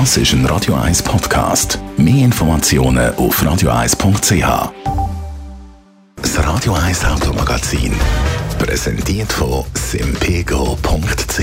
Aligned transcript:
Das 0.00 0.16
ist 0.16 0.32
ein 0.32 0.44
Radio 0.46 0.74
1 0.74 1.04
Podcast. 1.04 1.78
Mehr 1.96 2.24
Informationen 2.24 3.14
auf 3.14 3.40
radio1.ch. 3.40 4.72
Das 6.16 6.44
Radio 6.44 6.74
1 6.74 7.04
Automagazin. 7.04 7.94
Präsentiert 8.58 9.32
von 9.32 9.64
simpego.ch. 9.74 11.38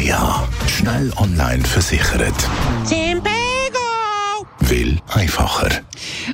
Schnell 0.67 1.13
online 1.15 1.63
versichert. 1.63 2.35
Simpego! 2.83 3.29
Will 4.59 4.99
einfacher. 5.07 5.80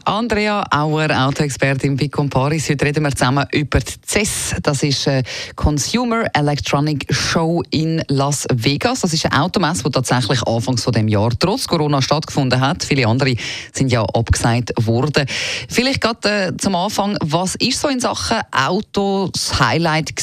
Andrea 0.08 0.64
Auer, 0.72 1.10
Autoexpertin 1.12 1.98
bei 1.98 2.08
Comparis. 2.08 2.70
Heute 2.70 2.86
reden 2.86 3.04
wir 3.04 3.12
zusammen 3.12 3.46
über 3.52 3.80
die 3.80 3.92
CES. 4.06 4.56
Das 4.64 4.82
ist 4.82 5.06
eine 5.06 5.24
Consumer 5.58 6.28
Electronic 6.34 7.14
Show 7.14 7.62
in 7.72 8.02
Las 8.08 8.48
Vegas. 8.54 9.02
Das 9.02 9.12
ist 9.12 9.26
eine 9.26 9.44
Automesse, 9.44 9.84
die 9.84 9.92
tatsächlich 9.92 10.42
anfangs 10.48 10.86
von 10.86 10.94
dem 10.94 11.10
Jahr 11.10 11.32
trotz 11.38 11.68
Corona 11.68 12.02
stattgefunden 12.02 12.62
hat. 12.62 12.86
Viele 12.86 13.06
andere 13.06 13.36
sind 13.74 13.92
ja 13.92 14.02
abgesagt 14.04 14.72
worden. 14.88 15.26
Vielleicht 15.68 16.00
gerade 16.00 16.30
äh, 16.30 16.58
zum 16.58 16.76
Anfang, 16.76 17.18
was 17.20 17.56
ist 17.56 17.82
so 17.82 17.90
in 17.90 18.00
Sachen 18.00 18.38
Autos 18.54 19.60
Highlight 19.60 20.14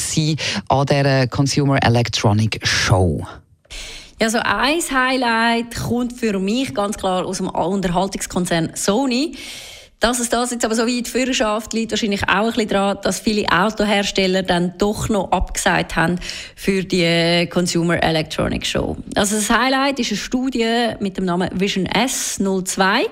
an 0.67 0.85
der 0.87 1.27
Consumer 1.27 1.77
Electronic 1.83 2.59
Show? 2.63 3.23
Ja, 4.19 4.31
so 4.31 4.39
ein 4.39 4.79
Highlight 4.79 5.75
kommt 5.75 6.13
für 6.13 6.39
mich 6.39 6.73
ganz 6.73 6.97
klar 6.97 7.23
aus 7.23 7.37
dem 7.37 7.49
Unterhaltungskonzern 7.49 8.71
Sony. 8.73 9.35
Dass 9.99 10.19
es 10.19 10.29
das 10.29 10.51
jetzt 10.51 10.65
aber 10.65 10.75
so 10.75 10.85
weit 10.85 11.07
für 11.07 11.33
schafft, 11.33 11.73
liegt 11.73 11.91
wahrscheinlich 11.91 12.23
auch 12.23 12.29
ein 12.29 12.45
bisschen 12.47 12.69
daran, 12.69 12.97
dass 13.01 13.19
viele 13.19 13.47
Autohersteller 13.49 14.43
dann 14.43 14.77
doch 14.77 15.09
noch 15.09 15.31
abgesagt 15.31 15.95
haben 15.95 16.19
für 16.55 16.83
die 16.83 17.47
Consumer 17.49 18.03
Electronic 18.03 18.65
Show. 18.65 18.97
Also 19.15 19.37
das 19.37 19.49
Highlight 19.49 19.99
ist 19.99 20.11
eine 20.11 20.17
Studie 20.17 20.89
mit 20.99 21.17
dem 21.17 21.25
Namen 21.25 21.49
Vision 21.53 21.87
S02. 21.87 23.05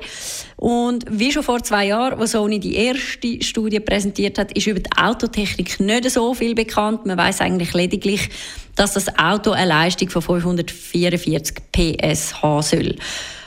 Und 0.57 1.05
wie 1.09 1.31
schon 1.31 1.43
vor 1.43 1.63
zwei 1.63 1.87
Jahren, 1.87 2.19
wo 2.19 2.25
Sony 2.25 2.59
die 2.59 2.75
erste 2.75 3.41
Studie 3.41 3.79
präsentiert 3.79 4.37
hat, 4.37 4.51
ist 4.51 4.67
über 4.67 4.79
die 4.79 4.91
Autotechnik 4.95 5.79
nicht 5.79 6.09
so 6.11 6.33
viel 6.33 6.53
bekannt. 6.53 7.05
Man 7.05 7.17
weiß 7.17 7.41
eigentlich 7.41 7.73
lediglich, 7.73 8.29
dass 8.75 8.93
das 8.93 9.17
Auto 9.17 9.51
eine 9.51 9.69
Leistung 9.69 10.09
von 10.09 10.21
544 10.21 11.55
PS 11.71 12.41
haben 12.41 12.61
soll. 12.61 12.95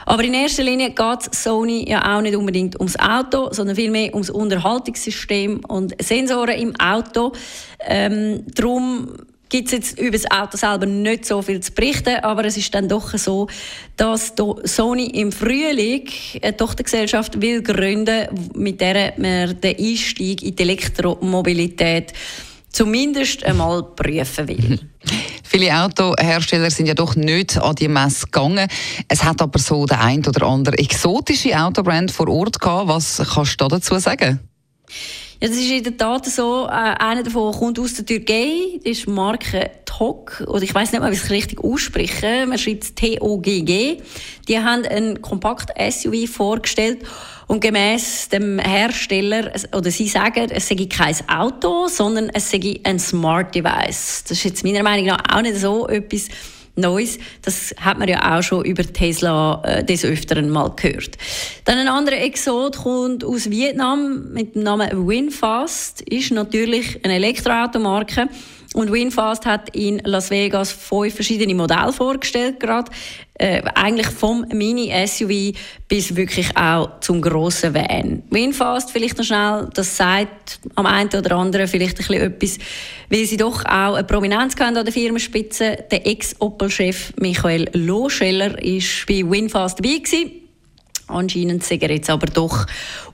Aber 0.07 0.23
in 0.23 0.35
erster 0.35 0.63
Linie 0.63 0.91
geht 0.91 1.35
Sony 1.35 1.85
ja 1.89 2.17
auch 2.17 2.23
nicht 2.23 2.37
unbedingt 2.37 2.79
ums 2.79 2.97
Auto, 2.97 3.53
sondern 3.53 3.75
vielmehr 3.75 4.15
ums 4.15 4.31
Unterhaltungssystem 4.31 5.61
und 5.67 6.01
Sensoren 6.01 6.59
im 6.59 6.77
Auto. 6.77 7.33
Ähm, 7.81 8.45
darum 8.55 9.09
gibt 9.49 9.67
es 9.67 9.73
jetzt 9.73 9.99
über 9.99 10.13
das 10.13 10.31
Auto 10.31 10.57
selber 10.57 10.87
nicht 10.87 11.25
so 11.25 11.43
viel 11.43 11.61
zu 11.61 11.73
berichten, 11.73 12.17
aber 12.23 12.45
es 12.45 12.57
ist 12.57 12.73
dann 12.73 12.89
doch 12.89 13.17
so, 13.19 13.49
dass 13.97 14.35
Sony 14.65 15.07
im 15.07 15.33
Frühling 15.33 16.09
eine 16.41 16.57
Tochtergesellschaft 16.57 17.41
will 17.41 17.63
gründen, 17.63 18.29
mit 18.55 18.81
der 18.81 19.13
man 19.17 19.61
den 19.61 19.77
Einstieg 19.77 20.43
in 20.43 20.55
die 20.55 20.63
Elektromobilität 20.63 22.13
zumindest 22.71 23.45
einmal 23.45 23.83
prüfen 23.83 24.49
will. 24.49 24.81
Viele 25.49 25.75
Autohersteller 25.75 26.71
sind 26.71 26.87
ja 26.87 26.95
doch 26.95 27.15
nicht 27.15 27.57
an 27.57 27.75
die 27.77 27.89
Messe 27.89 28.27
gegangen. 28.27 28.69
Es 29.09 29.23
hat 29.25 29.41
aber 29.41 29.59
so 29.59 29.87
der 29.87 30.01
ein 30.01 30.27
oder 30.27 30.47
andere 30.47 30.77
exotische 30.77 31.59
Autobrand 31.59 32.11
vor 32.11 32.29
Ort 32.29 32.61
gehabt. 32.61 32.89
Was 32.89 33.23
kannst 33.35 33.61
du 33.61 33.69
dazu 33.69 33.99
sagen? 33.99 34.41
Ja, 35.39 35.49
das 35.49 35.59
ist 35.59 35.71
in 35.71 35.85
der 35.85 35.97
Tat 35.97 36.25
so. 36.25 36.65
Äh, 36.65 36.71
einer 36.71 37.23
davon 37.23 37.53
kommt 37.53 37.79
aus 37.79 37.93
der 37.93 38.07
Türkei. 38.07 38.79
Das 38.83 38.99
ist 38.99 39.07
Marke 39.07 39.71
TOG. 39.85 40.45
Oder 40.47 40.63
ich 40.63 40.75
weiß 40.75 40.93
nicht 40.93 41.01
mal, 41.01 41.11
wie 41.11 41.15
ich 41.15 41.23
es 41.23 41.31
richtig 41.31 41.63
ausspreche. 41.63 42.47
Man 42.47 42.57
schreibt 42.57 42.85
es 42.85 42.95
T-O-G-G. 42.95 43.99
Die 44.49 44.59
haben 44.59 44.87
ein 44.87 45.21
kompakt 45.21 45.73
SUV 45.79 46.27
vorgestellt. 46.31 47.07
Und 47.49 47.61
gemäß 47.61 48.31
dem 48.31 48.59
Hersteller, 48.59 49.53
oder 49.73 49.91
sie 49.91 50.09
sagen, 50.09 50.49
es 50.51 50.69
sei 50.69 50.89
kein 50.91 51.17
Auto, 51.29 51.87
sondern 51.87 52.31
es 52.31 52.51
sei 52.51 52.81
ein 52.83 52.99
Smart 52.99 53.55
Device. 53.55 54.25
Das 54.25 54.39
ist 54.39 54.45
jetzt 54.45 54.65
meiner 54.65 54.83
Meinung 54.83 55.07
nach 55.07 55.23
auch 55.37 55.43
nicht 55.43 55.57
so 55.57 55.87
etwas, 55.87 56.29
Neues. 56.77 57.19
Das 57.43 57.75
hat 57.81 57.99
man 57.99 58.09
ja 58.09 58.39
auch 58.39 58.43
schon 58.43 58.65
über 58.65 58.85
Tesla 58.85 59.63
äh, 59.65 59.85
des 59.85 60.05
Öfteren 60.05 60.51
mal 60.51 60.71
gehört. 60.77 61.17
Dann 61.65 61.79
ein 61.79 61.89
anderer 61.89 62.19
Exot 62.19 62.77
kommt 62.77 63.25
aus 63.25 63.51
Vietnam 63.51 64.33
mit 64.33 64.55
dem 64.55 64.63
Namen 64.63 65.07
Winfast. 65.07 66.03
Ist 66.03 66.33
natürlich 66.33 67.05
eine 67.05 67.15
Elektroautomarke. 67.15 68.29
Und 68.77 68.93
Winfast 68.93 69.47
hat 69.47 69.75
in 69.75 70.03
Las 70.05 70.29
Vegas 70.29 70.71
fünf 70.71 71.15
verschiedene 71.15 71.55
Modelle 71.55 71.95
vorgestellt 71.95 72.61
gerade. 72.61 72.93
Äh, 73.33 73.63
eigentlich 73.75 74.09
vom 74.09 74.45
Mini-SUV 74.53 75.57
bis 75.89 76.15
wirklich 76.15 76.55
auch 76.59 77.01
zum 77.01 77.23
grossen 77.23 77.73
Van. 77.73 78.23
Winfast 78.29 78.91
vielleicht 78.91 79.17
noch 79.17 79.25
schnell, 79.25 79.71
das 79.73 79.97
sagt 79.97 80.61
am 80.75 80.85
einen 80.85 81.09
oder 81.09 81.37
anderen 81.37 81.69
vielleicht 81.69 81.97
ein 81.99 82.07
bisschen 82.07 82.23
etwas, 82.23 82.59
weil 83.09 83.25
sie 83.25 83.39
doch 83.39 83.65
auch 83.65 83.95
eine 83.95 84.05
Prominenz 84.05 84.61
an 84.61 84.75
der 84.75 84.93
Firmenspitze. 84.93 85.85
Der 85.91 86.07
Ex-Opel-Chef 86.07 87.15
Michael 87.19 87.71
Loscheller 87.73 88.63
ist 88.63 89.07
bei 89.07 89.23
Winfast 89.25 89.79
dabei 89.79 90.01
gewesen. 90.01 90.46
Anscheinend 91.09 91.63
sind 91.63 91.83
er 91.83 91.91
jetzt 91.91 92.11
aber 92.11 92.27
doch 92.27 92.67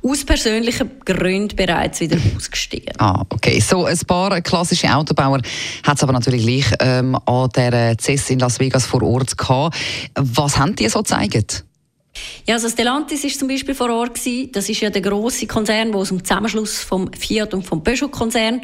aus 0.03 0.25
persönlichen 0.25 0.91
Gründen 1.05 1.55
bereits 1.55 2.01
wieder 2.01 2.17
ausgestiegen. 2.37 2.95
Ah, 2.99 3.23
okay. 3.29 3.61
So 3.61 3.85
ein 3.85 3.99
paar 4.07 4.41
klassische 4.41 4.95
Autobauer 4.95 5.43
hat 5.83 5.97
es 5.97 6.03
aber 6.03 6.13
natürlich 6.13 6.43
gleich 6.43 6.79
ähm, 6.81 7.19
an 7.27 7.51
der 7.55 7.99
CES 7.99 8.31
in 8.31 8.39
Las 8.39 8.61
Vegas 8.61 8.87
vor 8.87 9.03
Ort 9.03 9.37
gehabt. 9.37 9.77
Was 10.15 10.57
haben 10.57 10.75
die 10.75 10.89
so 10.89 11.01
gezeigt? 11.01 11.65
Ja, 12.47 12.55
also 12.55 12.69
Stellantis 12.69 13.25
ist 13.25 13.39
zum 13.39 13.49
Beispiel 13.49 13.75
vor 13.75 13.91
Ort 13.91 14.15
gewesen. 14.15 14.51
Das 14.53 14.69
ist 14.69 14.81
ja 14.81 14.91
der 14.91 15.03
große 15.03 15.47
Konzern, 15.47 15.93
der 15.93 16.01
aus 16.01 16.09
dem 16.09 16.25
Zusammenschluss 16.25 16.79
vom 16.79 17.13
Fiat 17.13 17.55
und 17.55 17.67
vom 17.67 17.83
Peugeot-Konzern 17.83 18.63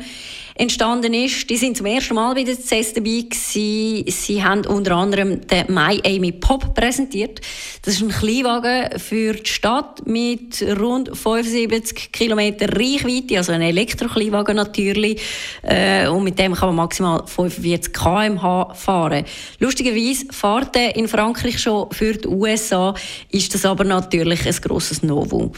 entstanden 0.58 1.14
ist. 1.14 1.48
Die 1.48 1.56
sind 1.56 1.76
zum 1.76 1.86
ersten 1.86 2.14
Mal 2.14 2.36
wieder 2.36 2.54
zu 2.54 2.62
CES 2.62 2.94
dabei 2.94 3.22
gewesen. 3.22 4.04
Sie 4.10 4.44
haben 4.44 4.66
unter 4.66 4.96
anderem 4.96 5.40
den 5.46 5.66
My 5.72 6.32
Pop 6.32 6.74
präsentiert. 6.74 7.40
Das 7.82 7.94
ist 7.94 8.02
ein 8.02 8.08
Kleinwagen 8.08 8.98
für 8.98 9.34
die 9.34 9.48
Stadt 9.48 10.06
mit 10.06 10.62
rund 10.78 11.16
75 11.16 12.12
Kilometer 12.12 12.66
Reichweite, 12.68 13.38
also 13.38 13.52
ein 13.52 13.62
Elektro-Kleinwagen 13.62 14.56
natürlich. 14.56 15.22
Äh, 15.62 16.08
und 16.08 16.24
mit 16.24 16.38
dem 16.38 16.54
kann 16.54 16.70
man 16.70 16.76
maximal 16.76 17.22
45 17.26 17.92
km/h 17.92 18.74
fahren. 18.74 19.24
Lustigerweise 19.60 20.26
fährt 20.30 20.76
er 20.76 20.96
in 20.96 21.08
Frankreich 21.08 21.58
schon 21.60 21.90
für 21.92 22.14
die 22.14 22.28
USA, 22.28 22.94
ist 23.30 23.54
das 23.54 23.64
aber 23.64 23.84
natürlich 23.84 24.46
ein 24.46 24.56
grosses 24.60 25.02
Novum. 25.02 25.52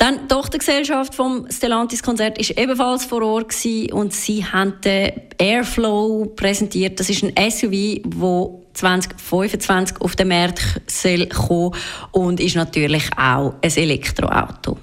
Dann 0.00 0.20
die 0.22 0.28
Tochtergesellschaft 0.28 1.14
vom 1.14 1.46
Stellantis-Konzert 1.50 2.38
ist 2.38 2.58
ebenfalls 2.58 3.04
vor 3.04 3.20
Ort 3.20 3.50
gewesen 3.50 3.92
und 3.92 4.14
sie 4.14 4.42
haben 4.42 4.80
den 4.82 5.12
Airflow 5.36 6.32
präsentiert. 6.36 6.98
Das 6.98 7.10
ist 7.10 7.22
ein 7.22 7.50
SUV, 7.50 8.00
wo 8.06 8.64
2025 8.72 10.00
auf 10.00 10.16
den 10.16 10.28
Markt 10.28 10.80
soll 10.86 11.26
kommen 11.26 11.74
und 12.12 12.40
ist 12.40 12.56
natürlich 12.56 13.10
auch 13.14 13.52
ein 13.60 13.70
Elektroauto. 13.70 14.78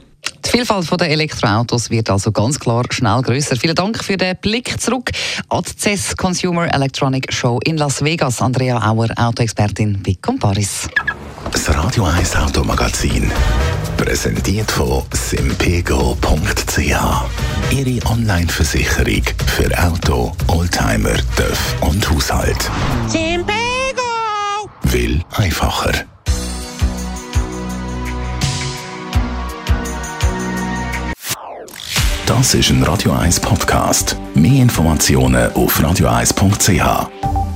Die 0.46 0.50
Vielfalt 0.52 1.02
der 1.02 1.10
Elektroautos 1.10 1.90
wird 1.90 2.12
also 2.12 2.32
ganz 2.32 2.60
klar 2.60 2.84
schnell 2.92 3.24
größer. 3.24 3.56
Vielen 3.56 3.76
Dank 3.76 4.04
für 4.04 4.18
den 4.18 4.38
Blick 4.40 4.80
zurück 4.80 5.10
an 5.50 5.64
die 5.64 5.76
CES 5.76 6.16
Consumer 6.16 6.72
Electronic 6.72 7.34
Show 7.34 7.60
in 7.66 7.78
Las 7.78 8.04
Vegas. 8.04 8.40
Andrea 8.40 8.88
Auer, 8.88 9.10
Autoexpertin 9.16 10.00
bei 10.06 10.16
Comparis. 10.22 10.88
Das 11.52 11.74
Radio 11.74 12.04
1 12.04 12.36
Automagazin. 12.36 13.32
Präsentiert 13.98 14.72
von 14.72 15.04
simpego.ch. 15.12 16.80
Ihre 17.72 18.06
Online-Versicherung 18.06 19.24
für 19.48 19.84
Auto, 19.84 20.32
Oldtimer, 20.48 21.16
TÜV 21.36 21.76
und 21.82 22.10
Haushalt. 22.10 22.70
Simpego! 23.08 23.52
Will 24.84 25.22
einfacher. 25.32 25.92
Das 32.26 32.54
ist 32.54 32.70
ein 32.70 32.84
Radio 32.84 33.14
1 33.14 33.40
Podcast. 33.40 34.16
Mehr 34.36 34.62
Informationen 34.62 35.52
auf 35.54 35.80
radio1.ch. 35.80 37.47